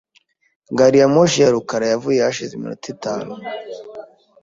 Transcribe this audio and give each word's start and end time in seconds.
Gari 0.77 0.97
ya 1.01 1.07
moshi 1.13 1.37
ya 1.43 1.53
rukara 1.55 1.85
yavuye 1.93 2.19
hashize 2.25 2.51
iminota 2.53 2.87
itanu. 2.95 3.31